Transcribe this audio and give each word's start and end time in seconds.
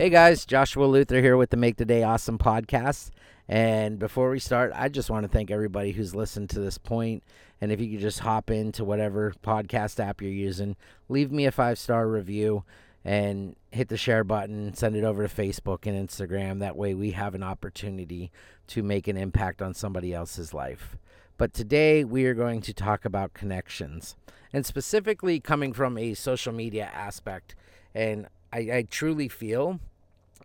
Hey 0.00 0.08
guys, 0.08 0.46
Joshua 0.46 0.86
Luther 0.86 1.20
here 1.20 1.36
with 1.36 1.50
the 1.50 1.58
Make 1.58 1.76
the 1.76 1.84
Day 1.84 2.02
Awesome 2.02 2.38
podcast. 2.38 3.10
And 3.46 3.98
before 3.98 4.30
we 4.30 4.38
start, 4.38 4.72
I 4.74 4.88
just 4.88 5.10
want 5.10 5.24
to 5.24 5.28
thank 5.28 5.50
everybody 5.50 5.92
who's 5.92 6.14
listened 6.14 6.48
to 6.50 6.58
this 6.58 6.78
point. 6.78 7.22
And 7.60 7.70
if 7.70 7.82
you 7.82 7.90
could 7.90 8.00
just 8.00 8.20
hop 8.20 8.50
into 8.50 8.82
whatever 8.82 9.34
podcast 9.44 10.00
app 10.02 10.22
you're 10.22 10.30
using, 10.30 10.76
leave 11.10 11.30
me 11.30 11.44
a 11.44 11.52
five 11.52 11.78
star 11.78 12.08
review 12.08 12.64
and 13.04 13.56
hit 13.72 13.90
the 13.90 13.98
share 13.98 14.24
button, 14.24 14.72
send 14.72 14.96
it 14.96 15.04
over 15.04 15.28
to 15.28 15.34
Facebook 15.34 15.84
and 15.84 16.08
Instagram. 16.08 16.60
That 16.60 16.76
way 16.76 16.94
we 16.94 17.10
have 17.10 17.34
an 17.34 17.42
opportunity 17.42 18.32
to 18.68 18.82
make 18.82 19.06
an 19.06 19.18
impact 19.18 19.60
on 19.60 19.74
somebody 19.74 20.14
else's 20.14 20.54
life. 20.54 20.96
But 21.36 21.52
today 21.52 22.04
we 22.04 22.24
are 22.24 22.32
going 22.32 22.62
to 22.62 22.72
talk 22.72 23.04
about 23.04 23.34
connections 23.34 24.16
and 24.50 24.64
specifically 24.64 25.40
coming 25.40 25.74
from 25.74 25.98
a 25.98 26.14
social 26.14 26.54
media 26.54 26.90
aspect. 26.94 27.54
And 27.94 28.28
I, 28.50 28.58
I 28.58 28.86
truly 28.90 29.28
feel 29.28 29.78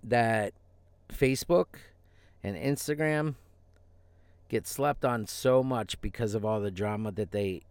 that 0.10 0.54
Facebook 1.09 1.68
and 2.44 2.55
Instagram 2.55 3.36
get 4.50 4.68
slept 4.68 5.04
on 5.04 5.26
so 5.26 5.64
much 5.64 6.00
because 6.02 6.36
of 6.36 6.45
all 6.45 6.59
the 6.59 6.72
drama 6.72 7.12
that 7.12 7.31
they 7.31 7.62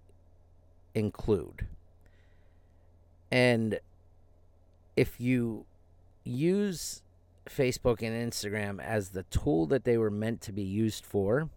include. 0.94 1.66
And 3.30 3.78
if 4.96 5.20
you 5.20 5.66
use 6.24 7.02
Facebook 7.48 8.02
and 8.02 8.32
Instagram 8.32 8.80
as 8.80 9.10
the 9.10 9.24
tool 9.24 9.66
that 9.66 9.84
they 9.84 9.96
were 9.96 10.10
meant 10.10 10.40
to 10.42 10.52
be 10.52 10.62
used 10.62 11.04
for, 11.04 11.50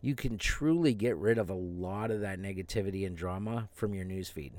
you 0.00 0.14
can 0.14 0.36
truly 0.36 0.94
get 0.94 1.16
rid 1.16 1.38
of 1.38 1.48
a 1.48 1.54
lot 1.54 2.10
of 2.10 2.20
that 2.20 2.40
negativity 2.40 3.06
and 3.06 3.16
drama 3.16 3.68
from 3.72 3.94
your 3.94 4.04
newsfeed. 4.04 4.52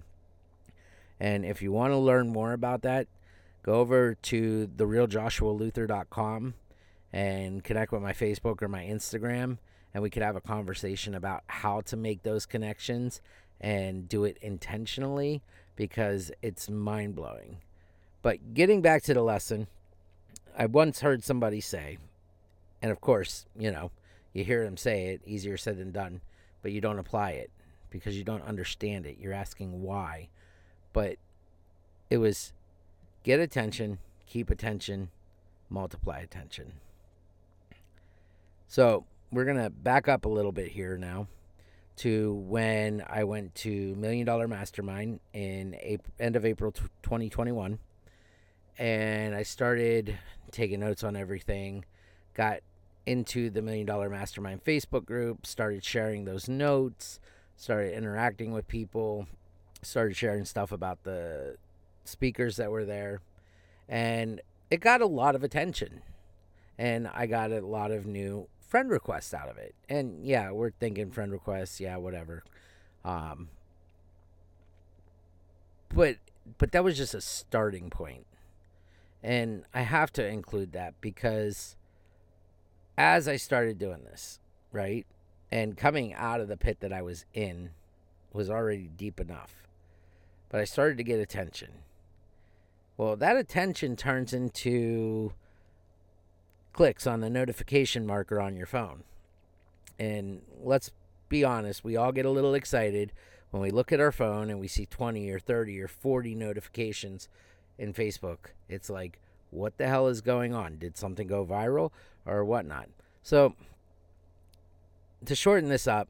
And 1.19 1.45
if 1.45 1.61
you 1.61 1.71
want 1.71 1.91
to 1.91 1.97
learn 1.97 2.29
more 2.29 2.53
about 2.53 2.81
that, 2.83 3.07
go 3.63 3.75
over 3.75 4.13
to 4.15 4.67
therealjoshualuther.com 4.75 6.53
and 7.11 7.63
connect 7.63 7.91
with 7.91 8.01
my 8.01 8.13
Facebook 8.13 8.61
or 8.61 8.67
my 8.67 8.83
Instagram, 8.83 9.57
and 9.93 10.03
we 10.03 10.09
could 10.09 10.23
have 10.23 10.35
a 10.35 10.41
conversation 10.41 11.15
about 11.15 11.43
how 11.47 11.81
to 11.81 11.95
make 11.95 12.23
those 12.23 12.45
connections 12.45 13.21
and 13.61 14.09
do 14.09 14.25
it 14.25 14.37
intentionally 14.41 15.41
because 15.75 16.31
it's 16.41 16.69
mind 16.69 17.15
blowing. 17.15 17.57
But 18.21 18.53
getting 18.53 18.81
back 18.81 19.03
to 19.03 19.13
the 19.13 19.21
lesson, 19.21 19.67
I 20.57 20.65
once 20.65 20.99
heard 20.99 21.23
somebody 21.23 21.61
say, 21.61 21.97
and 22.81 22.91
of 22.91 22.99
course, 23.01 23.45
you 23.57 23.71
know, 23.71 23.91
you 24.33 24.43
hear 24.43 24.63
them 24.65 24.77
say 24.77 25.07
it, 25.07 25.21
easier 25.25 25.57
said 25.57 25.77
than 25.77 25.91
done, 25.91 26.21
but 26.61 26.71
you 26.71 26.81
don't 26.81 26.99
apply 26.99 27.31
it 27.31 27.51
because 27.89 28.17
you 28.17 28.23
don't 28.23 28.43
understand 28.43 29.05
it. 29.05 29.17
You're 29.19 29.33
asking 29.33 29.81
why. 29.81 30.29
But 30.91 31.17
it 32.09 32.17
was 32.17 32.53
get 33.23 33.39
attention, 33.39 33.99
keep 34.27 34.49
attention, 34.49 35.09
multiply 35.69 36.19
attention. 36.19 36.73
So 38.67 39.05
we're 39.31 39.45
going 39.45 39.57
to 39.57 39.69
back 39.69 40.07
up 40.07 40.25
a 40.25 40.29
little 40.29 40.51
bit 40.51 40.71
here 40.71 40.97
now 40.97 41.27
to 41.97 42.33
when 42.47 43.03
I 43.07 43.23
went 43.23 43.53
to 43.55 43.95
Million 43.95 44.25
Dollar 44.25 44.47
Mastermind 44.47 45.19
in 45.33 45.75
April, 45.79 46.13
end 46.19 46.35
of 46.35 46.45
April 46.45 46.71
2021. 46.71 47.79
And 48.77 49.35
I 49.35 49.43
started 49.43 50.17
taking 50.51 50.79
notes 50.79 51.03
on 51.03 51.15
everything, 51.15 51.85
got 52.33 52.61
into 53.05 53.49
the 53.49 53.61
Million 53.61 53.85
Dollar 53.85 54.09
Mastermind 54.09 54.63
Facebook 54.63 55.05
group, 55.05 55.45
started 55.45 55.83
sharing 55.83 56.25
those 56.25 56.49
notes, 56.49 57.19
started 57.55 57.95
interacting 57.95 58.51
with 58.51 58.67
people, 58.67 59.27
started 59.81 60.15
sharing 60.15 60.45
stuff 60.45 60.71
about 60.71 61.03
the 61.03 61.57
speakers 62.03 62.57
that 62.57 62.71
were 62.71 62.85
there. 62.85 63.21
And 63.87 64.41
it 64.69 64.79
got 64.79 65.01
a 65.01 65.05
lot 65.05 65.35
of 65.35 65.43
attention. 65.43 66.01
And 66.77 67.07
I 67.13 67.27
got 67.27 67.51
a 67.51 67.65
lot 67.65 67.91
of 67.91 68.05
new 68.05 68.47
friend 68.59 68.89
requests 68.89 69.33
out 69.33 69.49
of 69.49 69.57
it. 69.57 69.75
And 69.87 70.25
yeah, 70.25 70.51
we're 70.51 70.71
thinking 70.71 71.11
friend 71.11 71.31
requests, 71.31 71.79
yeah, 71.79 71.97
whatever. 71.97 72.43
Um, 73.05 73.49
but 75.93 76.17
but 76.57 76.71
that 76.71 76.83
was 76.83 76.97
just 76.97 77.13
a 77.13 77.21
starting 77.21 77.89
point. 77.89 78.25
And 79.21 79.63
I 79.73 79.81
have 79.81 80.11
to 80.13 80.27
include 80.27 80.73
that 80.73 80.95
because 80.99 81.75
as 82.97 83.27
I 83.27 83.37
started 83.37 83.77
doing 83.77 84.03
this, 84.03 84.39
right? 84.71 85.05
And 85.51 85.77
coming 85.77 86.13
out 86.13 86.41
of 86.41 86.47
the 86.47 86.57
pit 86.57 86.79
that 86.81 86.91
I 86.91 87.01
was 87.01 87.25
in 87.33 87.69
was 88.33 88.49
already 88.49 88.89
deep 88.97 89.19
enough. 89.19 89.67
But 90.49 90.59
I 90.59 90.63
started 90.65 90.97
to 90.97 91.03
get 91.03 91.19
attention. 91.19 91.69
Well, 92.97 93.15
that 93.15 93.37
attention 93.37 93.95
turns 93.95 94.33
into 94.33 95.33
clicks 96.73 97.07
on 97.07 97.21
the 97.21 97.29
notification 97.29 98.05
marker 98.05 98.39
on 98.39 98.55
your 98.55 98.65
phone. 98.65 99.03
And 99.99 100.41
let's 100.61 100.91
be 101.29 101.43
honest, 101.43 101.83
we 101.83 101.95
all 101.95 102.11
get 102.11 102.25
a 102.25 102.31
little 102.31 102.53
excited 102.53 103.11
when 103.51 103.61
we 103.61 103.71
look 103.71 103.91
at 103.91 103.99
our 103.99 104.11
phone 104.11 104.49
and 104.49 104.59
we 104.59 104.67
see 104.67 104.85
20 104.85 105.29
or 105.29 105.39
30 105.39 105.79
or 105.81 105.87
40 105.87 106.35
notifications 106.35 107.29
in 107.77 107.93
Facebook. 107.93 108.51
It's 108.69 108.89
like, 108.89 109.19
what 109.49 109.77
the 109.77 109.87
hell 109.87 110.07
is 110.07 110.21
going 110.21 110.53
on? 110.53 110.77
Did 110.77 110.97
something 110.97 111.27
go 111.27 111.45
viral 111.45 111.91
or 112.25 112.43
whatnot? 112.43 112.89
So, 113.21 113.55
to 115.25 115.35
shorten 115.35 115.69
this 115.69 115.87
up, 115.87 116.09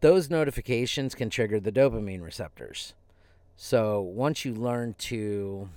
those 0.00 0.30
notifications 0.30 1.14
can 1.14 1.28
trigger 1.28 1.58
the 1.58 1.72
dopamine 1.72 2.22
receptors. 2.22 2.94
So, 3.56 4.00
once 4.02 4.44
you 4.44 4.54
learn 4.54 4.94
to, 4.98 5.70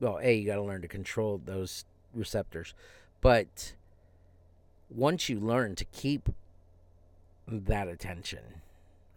well, 0.00 0.18
A, 0.22 0.34
you 0.34 0.46
got 0.46 0.56
to 0.56 0.62
learn 0.62 0.82
to 0.82 0.88
control 0.88 1.40
those 1.42 1.86
receptors. 2.14 2.74
But 3.22 3.72
once 4.90 5.28
you 5.28 5.40
learn 5.40 5.76
to 5.76 5.84
keep 5.86 6.28
that 7.48 7.88
attention, 7.88 8.60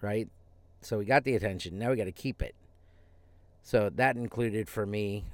right? 0.01 0.29
So, 0.81 0.99
we 0.99 1.05
got 1.05 1.25
the 1.25 1.35
attention. 1.35 1.77
Now 1.77 1.89
we 1.89 1.97
got 1.97 2.05
to 2.05 2.11
keep 2.13 2.41
it. 2.41 2.55
So, 3.63 3.89
that 3.89 4.15
included 4.15 4.69
for 4.69 4.85
me 4.85 5.25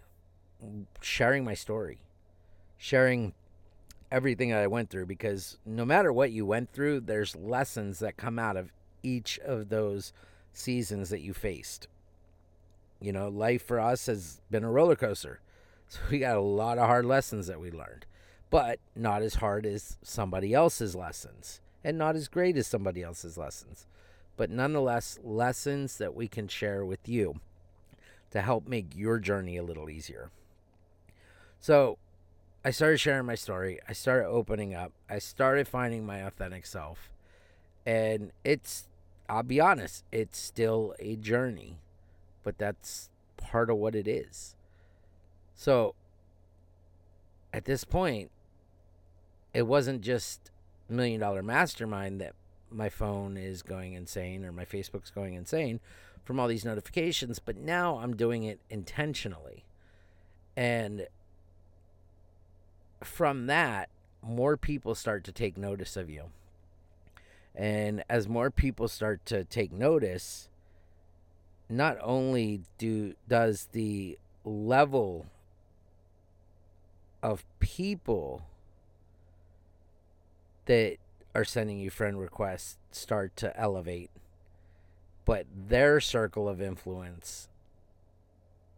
sharing 1.01 1.43
my 1.43 1.53
story, 1.53 1.99
sharing 2.79 3.33
everything 4.11 4.49
that 4.49 4.61
I 4.63 4.67
went 4.67 4.89
through 4.89 5.05
because 5.05 5.57
no 5.65 5.85
matter 5.85 6.11
what 6.11 6.31
you 6.31 6.45
went 6.45 6.71
through, 6.71 7.01
there's 7.01 7.35
lessons 7.35 7.99
that 7.99 8.17
come 8.17 8.39
out 8.39 8.57
of 8.57 8.71
each 9.03 9.37
of 9.39 9.69
those 9.69 10.13
seasons 10.53 11.09
that 11.09 11.21
you 11.21 11.33
faced. 11.33 11.87
You 13.00 13.11
know, 13.11 13.28
life 13.28 13.66
for 13.66 13.79
us 13.79 14.06
has 14.07 14.41
been 14.50 14.63
a 14.63 14.72
roller 14.72 14.95
coaster. 14.95 15.39
So 15.88 16.00
we 16.09 16.17
got 16.17 16.35
a 16.35 16.41
lot 16.41 16.79
of 16.79 16.88
hard 16.88 17.06
lessons 17.06 17.45
that 17.45 17.59
we 17.59 17.69
learned, 17.69 18.07
but 18.50 18.79
not 18.95 19.22
as 19.22 19.35
hard 19.35 19.67
as 19.67 20.00
somebody 20.01 20.51
else's 20.51 20.95
lessons 20.95 21.61
and 21.84 21.95
not 21.95 22.16
as 22.16 22.28
great 22.28 22.57
as 22.57 22.66
somebody 22.66 23.03
else's 23.03 23.38
lessons, 23.38 23.85
but 24.35 24.50
nonetheless, 24.50 25.19
lessons 25.23 26.00
that 26.00 26.16
we 26.16 26.28
can 26.28 26.47
share 26.47 26.84
with 26.84 27.07
you 27.07 27.35
to 28.31 28.41
help 28.41 28.67
make 28.67 28.97
your 28.97 29.19
journey 29.19 29.55
a 29.55 29.63
little 29.63 29.91
easier. 29.91 30.31
So 31.59 32.00
I 32.66 32.72
started 32.72 32.97
sharing 32.97 33.28
my 33.28 33.35
story. 33.35 33.79
I 33.88 33.94
started 33.94 34.25
opening 34.25 34.73
up. 34.73 34.91
I 35.07 35.19
started 35.19 35.67
finding 35.67 36.03
my 36.03 36.17
authentic 36.17 36.66
self. 36.66 37.11
And 37.85 38.31
it's, 38.44 38.88
I'll 39.29 39.44
be 39.44 39.59
honest, 39.59 40.03
it's 40.11 40.39
still 40.39 40.95
a 40.97 41.16
journey, 41.16 41.78
but 42.45 42.57
that's 42.57 43.09
part 43.35 43.69
of 43.69 43.75
what 43.75 43.95
it 43.95 44.07
is. 44.07 44.56
So 45.56 45.95
at 47.51 47.66
this 47.66 47.83
point, 47.83 48.31
it 49.53 49.63
wasn't 49.63 50.01
just 50.01 50.51
Million 50.88 51.19
Dollar 51.19 51.44
Mastermind 51.44 52.22
that 52.22 52.35
my 52.72 52.88
phone 52.88 53.35
is 53.35 53.61
going 53.61 53.94
insane 53.94 54.45
or 54.45 54.51
my 54.51 54.66
Facebook's 54.66 55.09
going 55.09 55.34
insane 55.34 55.79
from 56.23 56.39
all 56.39 56.47
these 56.47 56.66
notifications, 56.66 57.39
but 57.39 57.57
now 57.57 57.97
I'm 57.97 58.16
doing 58.16 58.44
it 58.44 58.59
intentionally. 58.69 59.66
And 60.55 61.07
from 63.03 63.47
that, 63.47 63.90
more 64.22 64.58
people 64.58 64.96
start 64.96 65.23
to 65.25 65.31
take 65.31 65.58
notice 65.58 65.97
of 65.97 66.09
you. 66.09 66.25
And 67.53 68.03
as 68.09 68.28
more 68.28 68.52
people 68.52 68.87
start 68.87 69.25
to 69.28 69.46
take 69.46 69.72
notice, 69.72 70.49
not 71.70 71.97
only 72.02 72.62
do 72.78 73.16
does 73.28 73.70
the 73.72 74.17
level 74.44 75.26
of 77.23 77.44
people 77.59 78.46
that 80.66 80.97
are 81.34 81.44
sending 81.44 81.79
you 81.79 81.90
friend 81.90 82.20
requests 82.20 82.78
start 82.91 83.35
to 83.35 83.58
elevate, 83.59 84.09
but 85.26 85.46
their 85.67 86.00
circle 86.00 86.47
of 86.47 86.62
influence 86.62 87.50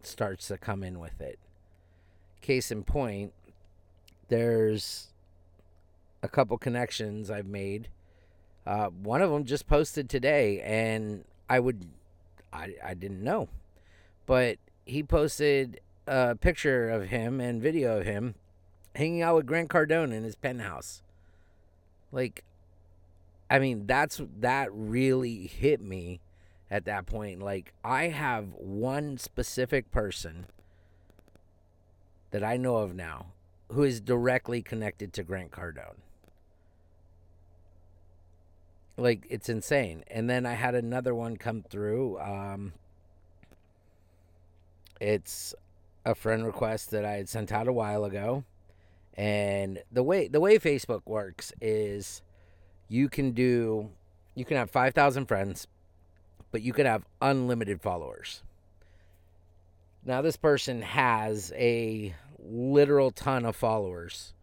starts 0.02 0.48
to 0.48 0.58
come 0.58 0.84
in 0.84 1.00
with 1.00 1.20
it. 1.22 1.40
Case 2.42 2.72
in 2.72 2.84
point, 2.84 3.34
there's 4.30 5.08
a 6.24 6.28
couple 6.28 6.58
connections 6.58 7.30
I've 7.30 7.48
made. 7.48 7.90
Uh, 8.66 8.88
one 8.88 9.22
of 9.22 9.30
them 9.30 9.46
just 9.46 9.68
posted 9.68 10.10
today, 10.10 10.62
and 10.62 11.26
I 11.50 11.60
would, 11.60 11.86
I, 12.52 12.76
I 12.84 12.94
didn't 12.94 13.24
know, 13.24 13.50
but 14.26 14.58
he 14.86 15.04
posted 15.04 15.80
a 16.08 16.36
picture 16.36 16.90
of 16.90 17.10
him 17.10 17.40
and 17.42 17.62
video 17.62 18.00
of 18.00 18.06
him 18.06 18.36
hanging 18.96 19.22
out 19.22 19.36
with 19.36 19.46
Grant 19.46 19.70
Cardone 19.70 20.14
in 20.14 20.24
his 20.24 20.36
penthouse. 20.36 21.02
Like, 22.12 22.44
I 23.50 23.60
mean, 23.60 23.86
that's 23.86 24.22
that 24.40 24.70
really 24.72 25.48
hit 25.48 25.82
me 25.82 26.22
at 26.72 26.86
that 26.86 27.06
point. 27.06 27.42
Like, 27.42 27.74
I 27.84 28.08
have 28.08 28.54
one 28.54 29.18
specific 29.18 29.92
person 29.92 30.48
that 32.32 32.44
I 32.44 32.58
know 32.58 32.78
of 32.78 32.96
now 32.96 33.28
who 33.72 33.84
is 33.84 34.00
directly 34.02 34.62
connected 34.62 35.14
to 35.14 35.24
Grant 35.24 35.52
Cardone. 35.52 35.98
Like, 38.98 39.28
it's 39.30 39.48
insane. 39.48 40.04
And 40.08 40.30
then 40.30 40.46
I 40.46 40.54
had 40.54 40.76
another 40.76 41.14
one 41.14 41.38
come 41.38 41.64
through. 41.70 42.20
Um, 42.20 42.74
it's 45.00 45.54
a 46.06 46.16
friend 46.16 46.46
request 46.46 46.92
that 46.92 47.06
I 47.06 47.14
had 47.14 47.30
sent 47.30 47.52
out 47.52 47.68
a 47.68 47.74
while 47.74 48.06
ago. 48.06 48.44
And 49.14 49.84
the 49.92 50.04
way 50.04 50.28
the 50.28 50.40
way 50.40 50.60
Facebook 50.60 51.02
works 51.06 51.52
is 51.60 52.22
you 52.88 53.10
can 53.10 53.32
do 53.32 53.90
you 54.36 54.46
can 54.46 54.58
have 54.58 54.70
5,000 54.70 55.26
friends, 55.26 55.68
but 56.52 56.62
you 56.62 56.72
can 56.72 56.86
have 56.86 57.04
unlimited 57.22 57.82
followers. 57.82 58.44
Now 60.06 60.22
this 60.22 60.38
person 60.38 60.84
has 60.84 61.52
a 61.56 62.16
literal 62.40 63.10
ton 63.12 63.46
of 63.46 63.56
followers. 63.56 64.34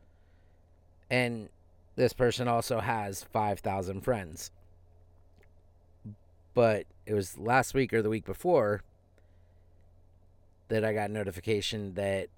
And 1.09 1.49
this 1.97 2.13
person 2.13 2.49
also 2.49 2.81
has 2.81 3.23
5,000 3.23 4.01
friends. 4.01 4.51
But 6.55 6.87
it 7.07 7.15
was 7.15 7.39
last 7.39 7.75
week 7.75 7.93
or 7.93 8.03
the 8.03 8.11
week 8.11 8.25
before 8.25 8.83
that 10.69 10.85
I 10.85 10.93
got 10.93 11.11
notification 11.11 11.95
that 11.95 12.29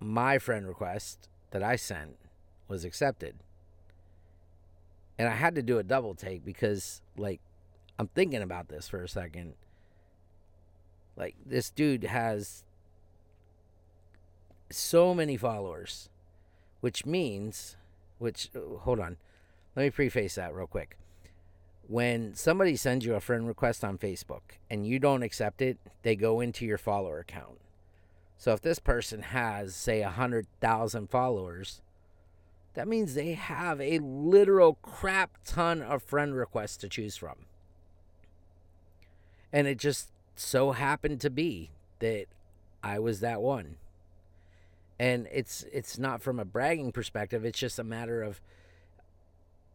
my 0.00 0.38
friend 0.38 0.66
request 0.66 1.28
that 1.50 1.62
I 1.62 1.76
sent 1.76 2.16
was 2.68 2.84
accepted. 2.84 3.36
And 5.18 5.28
I 5.28 5.32
had 5.32 5.54
to 5.56 5.62
do 5.62 5.78
a 5.78 5.82
double 5.82 6.14
take 6.14 6.44
because, 6.44 7.02
like, 7.18 7.40
I'm 7.98 8.08
thinking 8.08 8.40
about 8.40 8.68
this 8.68 8.88
for 8.88 9.02
a 9.02 9.08
second. 9.08 9.54
Like, 11.16 11.36
this 11.44 11.70
dude 11.70 12.04
has 12.04 12.64
so 14.70 15.12
many 15.12 15.36
followers, 15.36 16.08
which 16.80 17.04
means, 17.04 17.76
which, 18.20 18.50
uh, 18.54 18.78
hold 18.80 19.00
on, 19.00 19.16
let 19.74 19.82
me 19.82 19.90
preface 19.90 20.36
that 20.36 20.54
real 20.54 20.66
quick. 20.66 20.96
When 21.88 22.34
somebody 22.34 22.76
sends 22.76 23.04
you 23.04 23.14
a 23.14 23.20
friend 23.20 23.48
request 23.48 23.82
on 23.82 23.98
Facebook 23.98 24.42
and 24.70 24.86
you 24.86 25.00
don't 25.00 25.24
accept 25.24 25.60
it, 25.60 25.78
they 26.02 26.14
go 26.14 26.38
into 26.40 26.64
your 26.64 26.78
follower 26.78 27.18
account. 27.18 27.58
So 28.36 28.52
if 28.52 28.60
this 28.60 28.78
person 28.78 29.22
has, 29.22 29.74
say, 29.74 30.02
100,000 30.02 31.10
followers, 31.10 31.82
that 32.74 32.86
means 32.86 33.14
they 33.14 33.32
have 33.32 33.80
a 33.80 33.98
literal 33.98 34.74
crap 34.82 35.38
ton 35.44 35.82
of 35.82 36.02
friend 36.02 36.34
requests 36.34 36.76
to 36.78 36.88
choose 36.88 37.16
from. 37.16 37.46
And 39.52 39.66
it 39.66 39.78
just 39.78 40.10
so 40.36 40.72
happened 40.72 41.20
to 41.22 41.30
be 41.30 41.70
that 41.98 42.26
I 42.82 42.98
was 42.98 43.20
that 43.20 43.42
one 43.42 43.76
and 45.00 45.26
it's 45.32 45.64
it's 45.72 45.98
not 45.98 46.20
from 46.20 46.38
a 46.38 46.44
bragging 46.44 46.92
perspective 46.92 47.42
it's 47.42 47.58
just 47.58 47.78
a 47.78 47.84
matter 47.84 48.22
of 48.22 48.38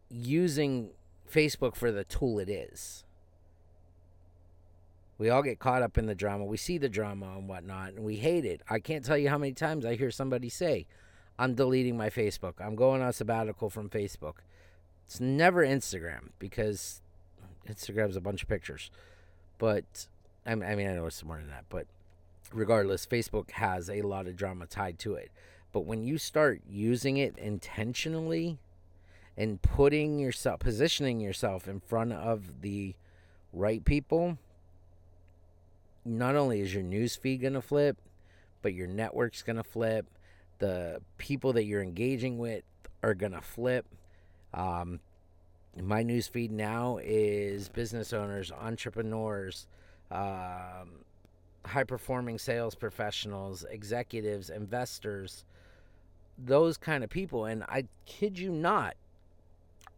using 0.08 0.90
facebook 1.30 1.74
for 1.74 1.90
the 1.90 2.04
tool 2.04 2.38
it 2.38 2.48
is. 2.48 3.02
We 5.18 5.30
all 5.30 5.42
get 5.42 5.58
caught 5.58 5.82
up 5.82 5.98
in 5.98 6.06
the 6.06 6.14
drama 6.14 6.44
we 6.44 6.56
see 6.56 6.78
the 6.78 6.88
drama 6.88 7.26
and 7.36 7.48
whatnot 7.48 7.94
and 7.94 8.04
we 8.04 8.16
hate 8.16 8.44
it. 8.44 8.62
I 8.70 8.78
can't 8.78 9.04
tell 9.04 9.18
you 9.18 9.28
how 9.28 9.36
many 9.36 9.52
times 9.52 9.84
i 9.84 9.96
hear 9.96 10.12
somebody 10.12 10.48
say 10.48 10.86
i'm 11.40 11.54
deleting 11.56 11.96
my 11.96 12.08
facebook. 12.08 12.54
I'm 12.60 12.76
going 12.76 13.02
on 13.02 13.12
sabbatical 13.12 13.68
from 13.68 13.90
facebook. 13.90 14.36
It's 15.06 15.18
never 15.18 15.66
instagram 15.66 16.28
because 16.38 17.02
instagram's 17.68 18.16
a 18.16 18.20
bunch 18.20 18.44
of 18.44 18.48
pictures. 18.48 18.92
But 19.58 20.06
i 20.46 20.54
mean 20.54 20.88
i 20.88 20.94
know 20.94 21.06
it's 21.06 21.24
more 21.24 21.38
than 21.38 21.48
that 21.48 21.64
but 21.68 21.88
regardless, 22.52 23.06
Facebook 23.06 23.50
has 23.52 23.88
a 23.90 24.02
lot 24.02 24.26
of 24.26 24.36
drama 24.36 24.66
tied 24.66 24.98
to 25.00 25.14
it. 25.14 25.30
But 25.72 25.84
when 25.84 26.04
you 26.04 26.18
start 26.18 26.62
using 26.68 27.16
it 27.16 27.36
intentionally 27.36 28.58
and 29.36 29.60
putting 29.60 30.18
yourself, 30.18 30.60
positioning 30.60 31.20
yourself 31.20 31.68
in 31.68 31.80
front 31.80 32.12
of 32.12 32.62
the 32.62 32.94
right 33.52 33.84
people, 33.84 34.38
not 36.04 36.36
only 36.36 36.60
is 36.60 36.72
your 36.72 36.82
news 36.82 37.16
feed 37.16 37.42
going 37.42 37.54
to 37.54 37.60
flip, 37.60 37.98
but 38.62 38.74
your 38.74 38.86
network's 38.86 39.42
going 39.42 39.56
to 39.56 39.64
flip. 39.64 40.06
The 40.58 41.02
people 41.18 41.52
that 41.54 41.64
you're 41.64 41.82
engaging 41.82 42.38
with 42.38 42.62
are 43.02 43.14
going 43.14 43.32
to 43.32 43.42
flip. 43.42 43.86
Um, 44.54 45.00
my 45.80 46.02
news 46.02 46.26
feed 46.26 46.50
now 46.50 46.98
is 47.02 47.68
business 47.68 48.12
owners, 48.12 48.50
entrepreneurs, 48.50 49.66
um, 50.10 51.04
high 51.66 51.84
performing 51.84 52.38
sales 52.38 52.74
professionals, 52.74 53.64
executives, 53.70 54.50
investors, 54.50 55.44
those 56.38 56.76
kind 56.76 57.02
of 57.04 57.10
people. 57.10 57.44
And 57.44 57.64
I 57.64 57.84
kid 58.04 58.38
you 58.38 58.50
not, 58.50 58.94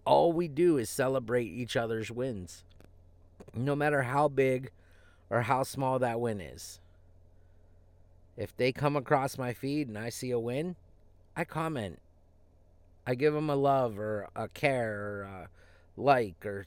all 0.04 0.32
we 0.32 0.48
do 0.48 0.78
is 0.78 0.88
celebrate 0.88 1.46
each 1.46 1.76
other's 1.76 2.10
wins, 2.10 2.64
no 3.54 3.76
matter 3.76 4.02
how 4.02 4.28
big 4.28 4.70
or 5.30 5.42
how 5.42 5.62
small 5.62 5.98
that 5.98 6.20
win 6.20 6.40
is. 6.40 6.80
If 8.36 8.56
they 8.56 8.72
come 8.72 8.96
across 8.96 9.36
my 9.36 9.52
feed 9.52 9.88
and 9.88 9.98
I 9.98 10.10
see 10.10 10.30
a 10.30 10.38
win, 10.38 10.76
I 11.36 11.44
comment. 11.44 11.98
I 13.06 13.14
give 13.14 13.34
them 13.34 13.50
a 13.50 13.56
love 13.56 13.98
or 13.98 14.28
a 14.36 14.48
care 14.48 14.94
or 14.94 15.22
a 15.22 15.48
like 16.00 16.46
or 16.46 16.66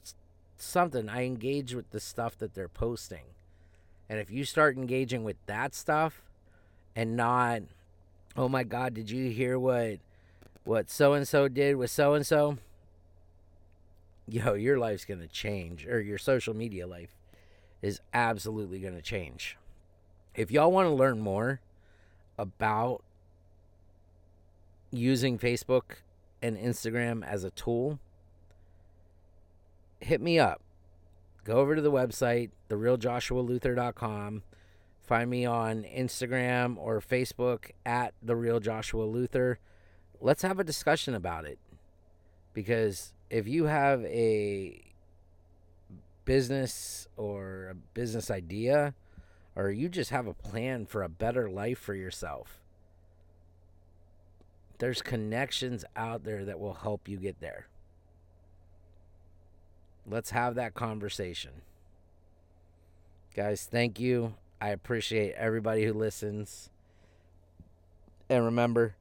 something. 0.58 1.08
I 1.10 1.26
engage 1.26 1.74
with 1.74 1.90
the 1.92 2.00
stuff 2.00 2.38
that 2.40 2.54
they're 2.54 2.68
posting. 2.68 3.24
And 4.12 4.20
if 4.20 4.30
you 4.30 4.44
start 4.44 4.76
engaging 4.76 5.24
with 5.24 5.38
that 5.46 5.74
stuff 5.74 6.22
and 6.98 7.16
not, 7.16 7.62
oh 8.36 8.50
my 8.50 8.66
God, 8.66 8.94
did 8.94 9.10
you 9.10 9.32
hear 9.32 9.58
what 9.58 10.00
what 10.66 10.90
so 10.90 11.14
and 11.14 11.26
so 11.26 11.48
did 11.48 11.78
with 11.78 11.92
so 11.92 12.14
and 12.14 12.28
so? 12.28 12.58
Yo, 14.28 14.56
your 14.56 14.78
life's 14.78 15.06
gonna 15.06 15.30
change, 15.30 15.88
or 15.88 16.02
your 16.02 16.18
social 16.18 16.54
media 16.54 16.86
life 16.86 17.16
is 17.82 18.02
absolutely 18.14 18.80
gonna 18.80 19.02
change. 19.02 19.58
If 20.36 20.52
y'all 20.52 20.74
want 20.74 20.90
to 20.90 20.94
learn 20.94 21.22
more 21.22 21.62
about 22.38 23.06
using 24.92 25.40
Facebook 25.40 26.00
and 26.42 26.58
Instagram 26.58 27.26
as 27.26 27.46
a 27.46 27.52
tool, 27.52 27.98
hit 30.02 30.20
me 30.20 30.38
up 30.38 30.62
go 31.44 31.56
over 31.56 31.76
to 31.76 31.82
the 31.82 31.92
website, 31.92 32.52
therealjoshualuther.com. 32.70 34.44
Find 35.04 35.30
me 35.30 35.46
on 35.46 35.84
Instagram 35.84 36.78
or 36.78 37.02
Facebook 37.02 37.72
at 37.86 38.14
the 38.22 38.36
real 38.36 38.60
Joshua 38.60 39.04
Luther. 39.04 39.60
Let's 40.20 40.44
have 40.44 40.60
a 40.60 40.64
discussion 40.64 41.14
about 41.16 41.46
it. 41.46 41.60
Because 42.54 43.14
if 43.30 43.48
you 43.48 43.66
have 43.66 44.04
a 44.06 44.82
business 46.26 47.08
or 47.18 47.70
a 47.72 47.76
business 47.76 48.30
idea, 48.30 48.94
or 49.56 49.70
you 49.70 49.90
just 49.90 50.12
have 50.12 50.28
a 50.28 50.34
plan 50.34 50.86
for 50.86 51.04
a 51.04 51.10
better 51.10 51.50
life 51.50 51.80
for 51.80 51.96
yourself, 51.96 52.62
there's 54.78 55.02
connections 55.02 55.86
out 55.96 56.24
there 56.24 56.46
that 56.46 56.60
will 56.60 56.74
help 56.74 57.08
you 57.08 57.18
get 57.18 57.40
there. 57.40 57.68
Let's 60.10 60.32
have 60.32 60.56
that 60.56 60.74
conversation. 60.74 61.52
Guys, 63.36 63.68
thank 63.70 64.00
you. 64.00 64.36
I 64.60 64.70
appreciate 64.70 65.34
everybody 65.34 65.86
who 65.86 65.94
listens. 65.94 66.70
And 68.30 68.46
remember, 68.46 68.96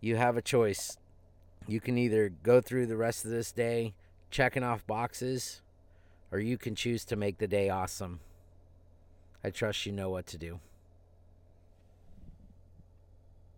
you 0.00 0.16
have 0.16 0.36
a 0.36 0.42
choice. 0.42 0.98
You 1.66 1.80
can 1.80 1.98
either 1.98 2.28
go 2.28 2.60
through 2.60 2.86
the 2.86 2.96
rest 2.96 3.24
of 3.24 3.30
this 3.30 3.52
day 3.52 3.94
checking 4.30 4.62
off 4.62 4.86
boxes, 4.86 5.62
or 6.30 6.38
you 6.38 6.56
can 6.56 6.74
choose 6.74 7.04
to 7.06 7.16
make 7.16 7.38
the 7.38 7.48
day 7.48 7.68
awesome. 7.68 8.20
I 9.42 9.50
trust 9.50 9.86
you 9.86 9.92
know 9.92 10.10
what 10.10 10.26
to 10.28 10.38
do. 10.38 10.60